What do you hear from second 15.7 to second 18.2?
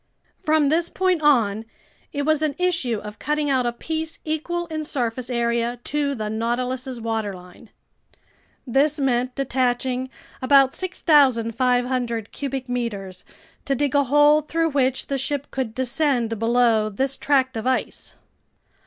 descend below this tract of ice.